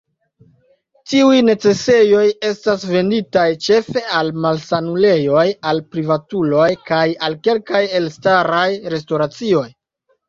[1.09, 8.67] Tiuj necesejoj estas venditaj ĉefe al malsanulejoj, al privatuloj kaj al kelkaj elstaraj
[8.97, 9.67] restoracioj.